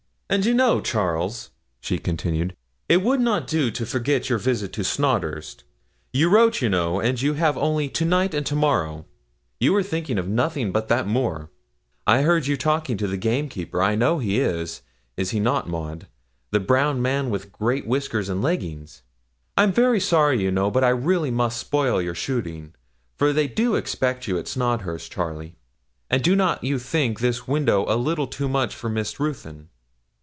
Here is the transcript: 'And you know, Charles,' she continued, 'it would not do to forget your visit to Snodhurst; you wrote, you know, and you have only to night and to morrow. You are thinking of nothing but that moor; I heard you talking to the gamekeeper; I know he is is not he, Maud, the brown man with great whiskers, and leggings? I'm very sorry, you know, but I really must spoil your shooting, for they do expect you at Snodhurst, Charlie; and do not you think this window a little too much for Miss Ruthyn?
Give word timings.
'And 0.33 0.45
you 0.45 0.53
know, 0.53 0.79
Charles,' 0.79 1.49
she 1.81 1.99
continued, 1.99 2.55
'it 2.87 3.01
would 3.01 3.19
not 3.19 3.47
do 3.47 3.69
to 3.71 3.85
forget 3.85 4.29
your 4.29 4.39
visit 4.39 4.71
to 4.71 4.81
Snodhurst; 4.81 5.65
you 6.13 6.29
wrote, 6.29 6.61
you 6.61 6.69
know, 6.69 7.01
and 7.01 7.21
you 7.21 7.33
have 7.33 7.57
only 7.57 7.89
to 7.89 8.05
night 8.05 8.33
and 8.33 8.45
to 8.45 8.55
morrow. 8.55 9.05
You 9.59 9.75
are 9.75 9.83
thinking 9.83 10.17
of 10.17 10.29
nothing 10.29 10.71
but 10.71 10.87
that 10.87 11.05
moor; 11.05 11.49
I 12.07 12.21
heard 12.21 12.47
you 12.47 12.55
talking 12.55 12.95
to 12.95 13.07
the 13.07 13.17
gamekeeper; 13.17 13.81
I 13.83 13.95
know 13.95 14.19
he 14.19 14.39
is 14.39 14.83
is 15.17 15.33
not 15.33 15.65
he, 15.65 15.71
Maud, 15.71 16.07
the 16.51 16.61
brown 16.61 17.01
man 17.01 17.29
with 17.29 17.51
great 17.51 17.85
whiskers, 17.85 18.29
and 18.29 18.41
leggings? 18.41 19.03
I'm 19.57 19.73
very 19.73 19.99
sorry, 19.99 20.39
you 20.41 20.49
know, 20.49 20.71
but 20.71 20.85
I 20.85 20.91
really 20.91 21.31
must 21.31 21.57
spoil 21.59 22.01
your 22.01 22.15
shooting, 22.15 22.73
for 23.17 23.33
they 23.33 23.49
do 23.49 23.75
expect 23.75 24.29
you 24.29 24.37
at 24.37 24.47
Snodhurst, 24.47 25.11
Charlie; 25.11 25.57
and 26.09 26.23
do 26.23 26.37
not 26.37 26.63
you 26.63 26.79
think 26.79 27.19
this 27.19 27.49
window 27.49 27.83
a 27.93 27.97
little 27.97 28.27
too 28.27 28.47
much 28.47 28.73
for 28.73 28.87
Miss 28.89 29.19
Ruthyn? 29.19 29.67